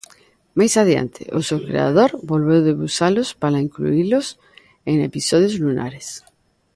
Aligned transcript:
Máis 0.57 0.73
adiante, 0.83 1.21
o 1.39 1.41
seu 1.47 1.59
creador 1.67 2.11
volveu 2.31 2.59
debuxalos 2.69 3.29
para 3.41 3.63
incluílos 3.65 4.25
en 4.91 4.95
'Episodios 4.99 5.55
lunares'. 5.61 6.13